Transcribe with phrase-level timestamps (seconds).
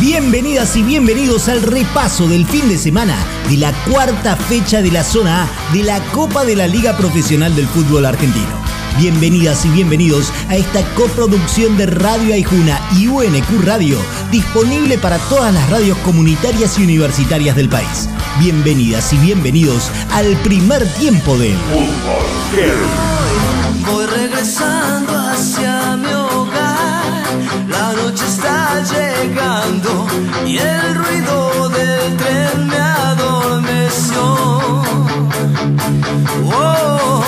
[0.00, 3.16] Bienvenidas y bienvenidos al repaso del fin de semana
[3.50, 7.56] de la cuarta fecha de la zona A de la Copa de la Liga Profesional
[7.56, 8.46] del Fútbol Argentino.
[8.96, 13.98] Bienvenidas y bienvenidos a esta coproducción de Radio Aijuna y UNQ Radio,
[14.30, 18.08] disponible para todas las radios comunitarias y universitarias del país.
[18.38, 22.28] Bienvenidas y bienvenidos al primer tiempo de Fútbol
[23.84, 24.97] Voy regresando
[30.48, 33.88] y el ruido del tren me.
[36.50, 37.22] Oh.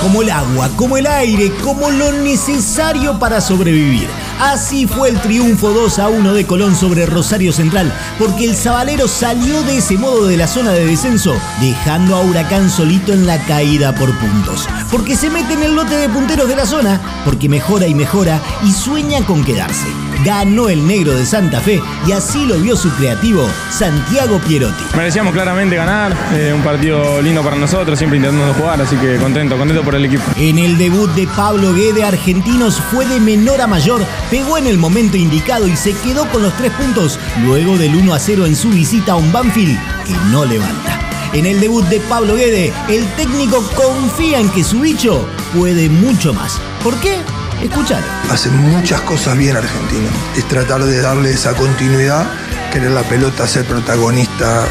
[0.00, 4.08] Como el agua, como el aire, como lo necesario para sobrevivir.
[4.40, 9.08] Así fue el triunfo 2 a 1 de Colón sobre Rosario Central, porque el Zabalero
[9.08, 13.38] salió de ese modo de la zona de descenso, dejando a Huracán solito en la
[13.46, 14.68] caída por puntos.
[14.92, 18.40] Porque se mete en el lote de punteros de la zona, porque mejora y mejora
[18.62, 19.88] y sueña con quedarse.
[20.26, 24.82] Ganó el negro de Santa Fe y así lo vio su creativo, Santiago Pierotti.
[24.96, 29.56] Merecíamos claramente ganar, eh, un partido lindo para nosotros, siempre intentando jugar, así que contento,
[29.56, 30.24] contento por el equipo.
[30.36, 34.78] En el debut de Pablo Guede, Argentinos fue de menor a mayor, pegó en el
[34.78, 38.56] momento indicado y se quedó con los tres puntos luego del 1 a 0 en
[38.56, 40.98] su visita a un Banfield que no levanta.
[41.34, 45.24] En el debut de Pablo Guede, el técnico confía en que su bicho
[45.56, 46.60] puede mucho más.
[46.82, 47.20] ¿Por qué?
[47.62, 48.02] Escuchar.
[48.30, 50.08] Hace muchas cosas bien Argentina.
[50.36, 52.26] Es tratar de darle esa continuidad,
[52.72, 54.64] querer la pelota, ser protagonista,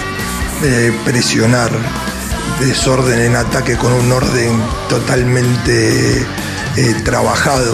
[0.64, 1.72] eh, presionar,
[2.60, 6.26] desorden en ataque con un orden totalmente
[6.78, 7.74] eh, trabajado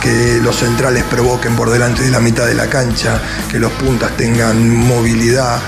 [0.00, 4.16] que los centrales provoquen por delante de la mitad de la cancha, que los puntas
[4.16, 5.60] tengan movilidad.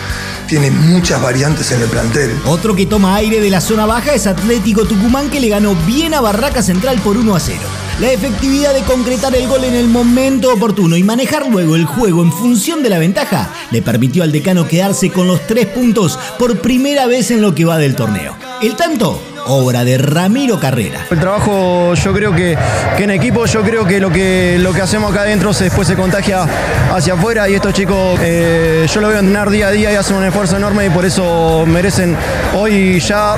[0.49, 2.31] Tiene muchas variantes en el plantel.
[2.45, 6.15] Otro que toma aire de la zona baja es Atlético Tucumán que le ganó bien
[6.15, 7.61] a Barraca Central por 1 a 0.
[8.01, 12.25] La efectividad de concretar el gol en el momento oportuno y manejar luego el juego
[12.25, 16.61] en función de la ventaja le permitió al decano quedarse con los tres puntos por
[16.61, 18.37] primera vez en lo que va del torneo.
[18.61, 21.07] El tanto obra de Ramiro Carrera.
[21.11, 22.57] El trabajo yo creo que,
[22.97, 25.87] que en equipo, yo creo que lo que, lo que hacemos acá adentro se, después
[25.89, 26.47] se contagia
[26.93, 30.17] hacia afuera y estos chicos eh, yo lo veo entrenar día a día y hacen
[30.17, 32.17] un esfuerzo enorme y por eso merecen
[32.55, 33.37] hoy ya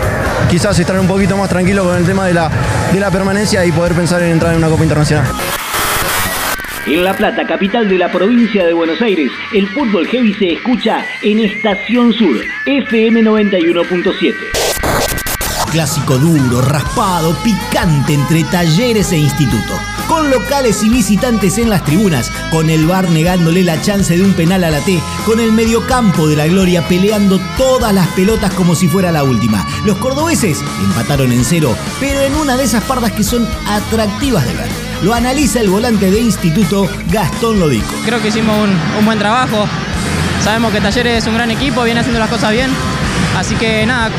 [0.48, 2.50] quizás estar un poquito más tranquilos con el tema de la,
[2.92, 5.26] de la permanencia y poder pensar en entrar en una Copa Internacional.
[6.86, 11.04] En La Plata, capital de la provincia de Buenos Aires, el fútbol heavy se escucha
[11.20, 14.75] en Estación Sur, FM 91.7
[15.76, 19.78] clásico duro, raspado, picante entre talleres e instituto.
[20.08, 24.32] Con locales y visitantes en las tribunas, con el bar negándole la chance de un
[24.32, 28.74] penal a la T, con el mediocampo de la gloria peleando todas las pelotas como
[28.74, 29.66] si fuera la última.
[29.84, 34.54] Los cordobeses empataron en cero, pero en una de esas pardas que son atractivas de
[34.54, 34.68] ver.
[35.02, 37.94] Lo analiza el volante de instituto Gastón Lodico.
[38.06, 39.66] Creo que hicimos un, un buen trabajo.
[40.42, 42.70] Sabemos que Talleres es un gran equipo, viene haciendo las cosas bien.
[43.36, 44.10] Así que nada,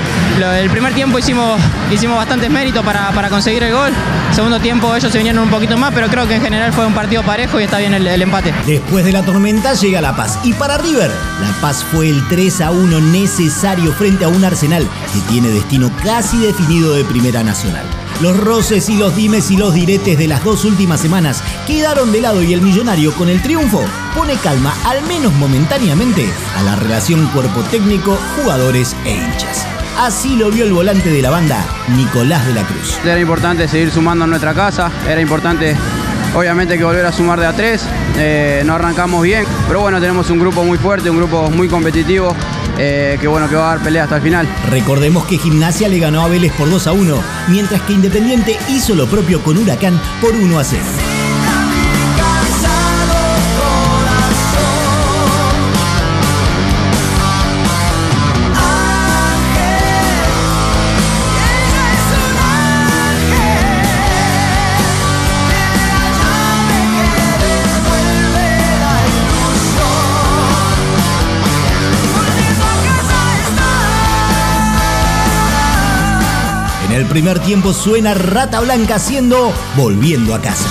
[0.59, 1.59] el primer tiempo hicimos,
[1.91, 3.91] hicimos bastantes méritos para, para, conseguir el gol.
[4.31, 6.94] Segundo tiempo ellos se vinieron un poquito más, pero creo que en general fue un
[6.94, 8.53] partido parejo y está bien el, el, empate.
[8.66, 10.40] Después de la tormenta llega La Paz.
[10.44, 14.88] Y para River, La Paz fue el 3 a 1 necesario frente a un Arsenal
[15.13, 17.85] que tiene destino casi definido de Primera Nacional.
[18.22, 22.22] Los roces y los dimes y los diretes de las dos últimas semanas quedaron de
[22.22, 23.85] lado y el millonario con el triunfo
[24.16, 26.27] pone calma, al menos momentáneamente,
[26.57, 29.67] a la relación cuerpo técnico, jugadores e hinchas.
[30.00, 31.63] Así lo vio el volante de la banda,
[31.95, 32.97] Nicolás de la Cruz.
[33.03, 35.75] Era importante seguir sumando en nuestra casa, era importante
[36.35, 37.85] obviamente que volver a sumar de a tres,
[38.17, 42.35] eh, no arrancamos bien, pero bueno, tenemos un grupo muy fuerte, un grupo muy competitivo,
[42.77, 44.47] eh, que bueno que va a dar pelea hasta el final.
[44.69, 48.95] Recordemos que Gimnasia le ganó a Vélez por 2 a 1, mientras que Independiente hizo
[48.95, 50.83] lo propio con Huracán por 1 a 0.
[76.97, 80.67] El primer tiempo suena Rata Blanca haciendo Volviendo a casa.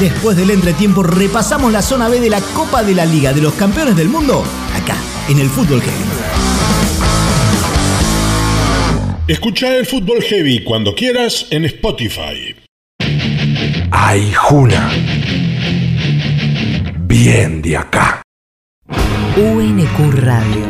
[0.00, 3.52] Después del entretiempo repasamos la zona B de la Copa de la Liga de los
[3.54, 4.42] Campeones del Mundo
[4.74, 4.96] acá,
[5.28, 6.21] en el Fútbol Heavy.
[9.32, 12.54] Escucha el Fútbol Heavy cuando quieras en Spotify.
[13.90, 14.90] Ay, Juna.
[17.06, 18.20] bien de acá.
[19.38, 20.66] UNQ Radio.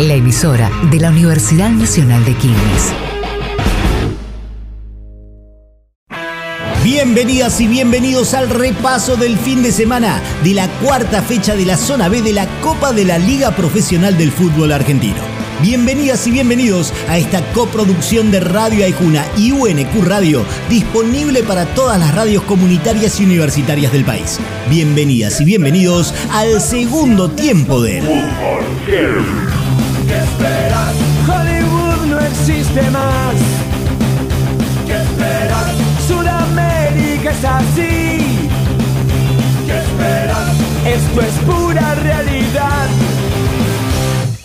[0.00, 2.94] La emisora de la Universidad Nacional de Quilmes.
[6.82, 11.76] Bienvenidas y bienvenidos al repaso del fin de semana de la cuarta fecha de la
[11.76, 15.41] zona B de la Copa de la Liga Profesional del Fútbol Argentino.
[15.62, 22.00] Bienvenidas y bienvenidos a esta coproducción de Radio Aijuna y UNQ Radio, disponible para todas
[22.00, 24.40] las radios comunitarias y universitarias del país.
[24.68, 28.00] Bienvenidas y bienvenidos al segundo tiempo de
[28.86, 30.94] ¿Qué esperas?
[31.28, 33.36] Hollywood no existe más.
[34.84, 35.74] ¿Qué esperas?
[36.08, 38.48] Sudamérica es así.
[39.64, 40.56] ¿Qué esperas?
[40.84, 42.88] Esto es pura realidad.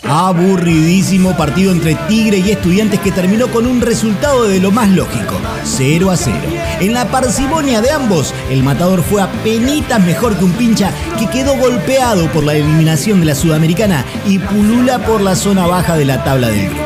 [0.10, 5.36] Aburridísimo partido entre Tigre y Estudiantes que terminó con un resultado de lo más lógico,
[5.64, 6.38] 0 a 0.
[6.80, 11.28] En la parsimonia de ambos, el matador fue a penitas mejor que un pincha que
[11.28, 16.06] quedó golpeado por la eliminación de la Sudamericana y pulula por la zona baja de
[16.06, 16.84] la tabla del grupo.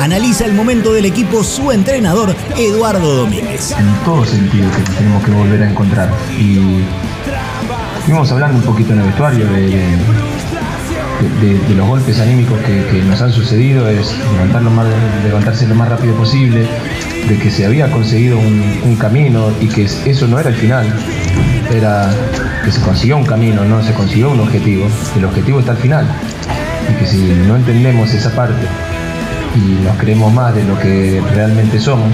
[0.00, 3.72] Analiza el momento del equipo su entrenador, Eduardo Domínguez.
[3.72, 6.10] En todo sentido que tenemos que volver a encontrar.
[6.38, 6.58] Y
[7.98, 9.98] estuvimos hablando un poquito en el vestuario de,
[11.40, 14.70] de, de los golpes anímicos que, que nos han sucedido, es levantar lo
[15.24, 16.66] levantarse lo más rápido posible,
[17.28, 20.86] de que se había conseguido un, un camino y que eso no era el final,
[21.72, 22.10] era
[22.64, 24.86] que se consiguió un camino, no se consiguió un objetivo,
[25.16, 26.06] el objetivo está al final.
[26.90, 28.66] Y que si no entendemos esa parte
[29.54, 32.08] y nos creemos más de lo que realmente somos,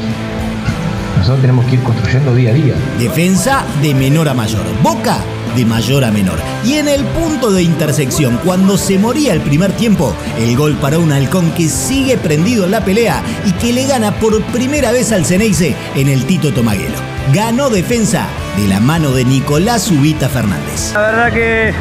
[1.16, 2.74] nosotros tenemos que ir construyendo día a día.
[2.98, 4.64] Defensa de menor a mayor.
[4.82, 5.16] Boca
[5.56, 6.38] de mayor a menor.
[6.64, 10.98] Y en el punto de intersección, cuando se moría el primer tiempo, el gol para
[10.98, 15.12] un halcón que sigue prendido en la pelea y que le gana por primera vez
[15.12, 16.96] al Ceneice en el Tito Tomaguelo.
[17.32, 20.92] Ganó defensa de la mano de Nicolás Ubita Fernández.
[20.94, 21.74] La verdad que,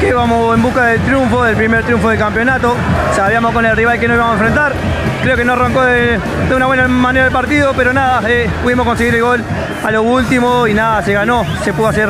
[0.00, 2.74] que vamos en busca del triunfo, del primer triunfo del campeonato.
[3.14, 5.05] Sabíamos con el rival que nos íbamos a enfrentar.
[5.26, 6.20] Creo que no arrancó de,
[6.54, 9.42] una buena manera el partido, pero nada, eh, pudimos conseguir el gol
[9.82, 11.44] a lo último y nada, se ganó.
[11.64, 12.08] Se pudo hacer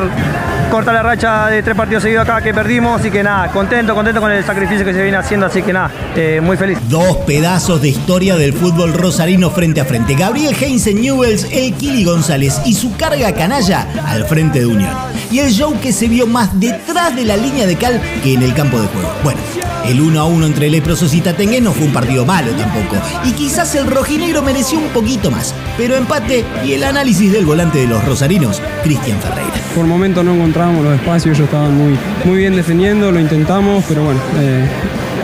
[0.69, 4.21] cortar la racha de tres partidos seguidos acá que perdimos y que nada, contento, contento
[4.21, 6.77] con el sacrificio que se viene haciendo, así que nada, eh, muy feliz.
[6.89, 10.13] Dos pedazos de historia del fútbol rosarino frente a frente.
[10.13, 14.91] Gabriel Heinzen Newells, el Kili González y su carga canalla al frente de Unión.
[15.31, 18.43] Y el show que se vio más detrás de la línea de cal que en
[18.43, 19.11] el campo de juego.
[19.23, 19.39] Bueno,
[19.87, 22.97] el 1 a 1 entre Leprosos y Tatengue no fue un partido malo tampoco.
[23.25, 25.53] Y quizás el rojinegro mereció un poquito más.
[25.77, 29.53] Pero empate y el análisis del volante de los rosarinos, Cristian Ferreira.
[29.75, 34.03] Por momento no encontrábamos los espacios, ellos estaban muy, muy bien defendiendo, lo intentamos, pero
[34.03, 34.65] bueno, eh,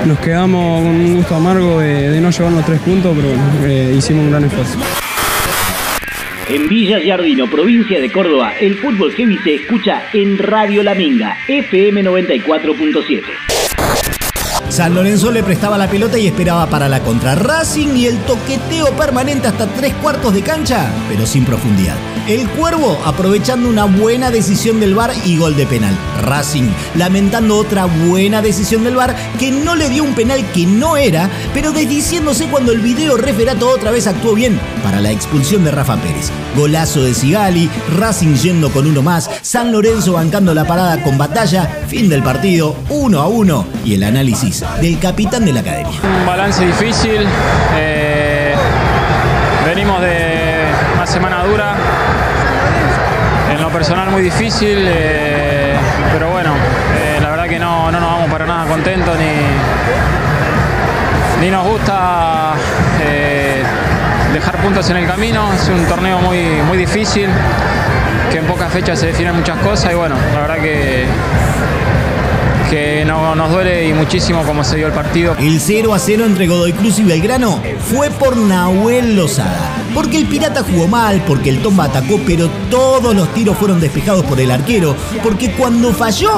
[0.06, 3.94] nos quedamos con un gusto amargo de, de no llevarnos tres puntos, pero bueno, eh,
[3.98, 4.78] hicimos un gran esfuerzo.
[6.50, 11.38] En Villa Giardino, provincia de Córdoba, el fútbol heavy se escucha en Radio La Minga,
[11.48, 13.53] FM 94.7.
[14.74, 17.36] San Lorenzo le prestaba la pelota y esperaba para la contra.
[17.36, 21.96] Racing y el toqueteo permanente hasta tres cuartos de cancha, pero sin profundidad.
[22.28, 25.98] El Cuervo aprovechando una buena decisión del VAR y gol de penal.
[26.22, 30.96] Racing lamentando otra buena decisión del VAR que no le dio un penal que no
[30.96, 35.72] era, pero desdiciéndose cuando el video referato otra vez actuó bien para la expulsión de
[35.72, 36.32] Rafa Pérez.
[36.56, 41.84] Golazo de Sigali, Racing yendo con uno más, San Lorenzo bancando la parada con batalla,
[41.88, 46.00] fin del partido, uno a uno y el análisis del capitán de la academia.
[46.02, 47.28] Un balance difícil,
[53.84, 55.76] personal muy difícil, eh,
[56.14, 56.54] pero bueno,
[56.96, 59.26] eh, la verdad que no, no nos vamos para nada contentos ni,
[61.46, 62.54] ni nos gusta
[63.02, 63.62] eh,
[64.32, 67.28] dejar puntos en el camino, es un torneo muy, muy difícil,
[68.32, 71.04] que en pocas fechas se definen muchas cosas y bueno, la verdad que
[72.70, 75.36] que no, nos duele y muchísimo como se dio el partido.
[75.38, 77.62] El 0 a 0 entre Godoy Cruz y Belgrano
[77.92, 79.73] fue por Nahuel Lozada.
[79.94, 84.26] Porque el Pirata jugó mal, porque el Tomba atacó, pero todos los tiros fueron despejados
[84.26, 84.96] por el arquero.
[85.22, 86.32] Porque cuando falló,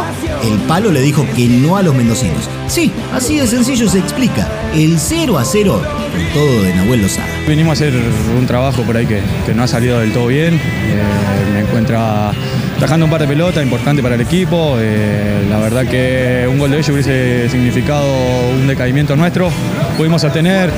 [0.43, 2.49] el palo le dijo que no a los mendocinos.
[2.67, 4.47] Sí, así de sencillo se explica.
[4.73, 5.81] El 0 a 0
[6.11, 7.27] con todo de Nahuel Lozada.
[7.47, 7.93] Venimos a hacer
[8.37, 10.55] un trabajo por ahí que, que no ha salido del todo bien.
[10.55, 12.31] Eh, me encuentra
[12.79, 14.75] tajando un par de pelotas importante para el equipo.
[14.79, 18.05] Eh, la verdad que un gol de ellos hubiese significado
[18.53, 19.49] un decaimiento nuestro.
[19.97, 20.71] Pudimos sostener,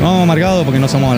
[0.00, 1.16] no hemos marcado porque no somos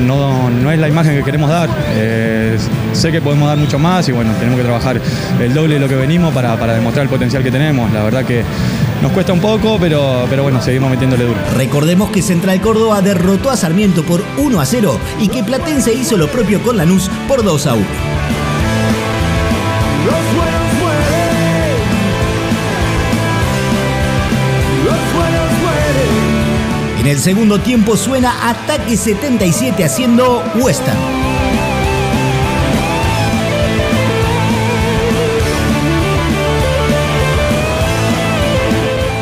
[0.00, 1.68] no, no es la imagen que queremos dar.
[1.90, 2.58] Eh,
[2.92, 5.00] sé que podemos dar mucho más y bueno, tenemos que trabajar
[5.40, 7.92] el doble de lo que venimos para, para demostrar el potencial que tenemos.
[7.92, 8.42] La verdad que
[9.02, 11.38] nos cuesta un poco, pero, pero bueno, seguimos metiéndole duro.
[11.56, 16.16] Recordemos que Central Córdoba derrotó a Sarmiento por 1 a 0 y que Platense hizo
[16.16, 18.39] lo propio con Lanús por 2 a 1.
[27.10, 30.96] El segundo tiempo suena Ataque 77 haciendo Western.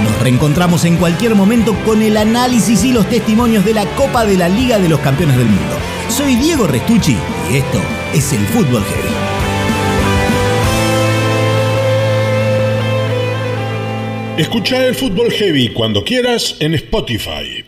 [0.04, 4.36] Nos reencontramos en cualquier momento con el análisis y los testimonios de la Copa de
[4.36, 5.74] la Liga de los Campeones del Mundo.
[6.10, 7.16] Soy Diego Restucci
[7.50, 7.80] y esto
[8.12, 9.14] es el Fútbol Heavy.
[14.36, 17.67] Escucha el Fútbol Heavy cuando quieras en Spotify.